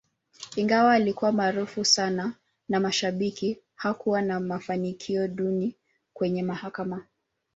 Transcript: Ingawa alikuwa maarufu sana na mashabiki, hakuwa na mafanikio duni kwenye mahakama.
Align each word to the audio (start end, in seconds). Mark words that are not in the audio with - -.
Ingawa 0.55 0.93
alikuwa 0.93 1.31
maarufu 1.31 1.85
sana 1.85 2.33
na 2.69 2.79
mashabiki, 2.79 3.59
hakuwa 3.75 4.21
na 4.21 4.39
mafanikio 4.39 5.27
duni 5.27 5.75
kwenye 6.13 6.43
mahakama. 6.43 7.05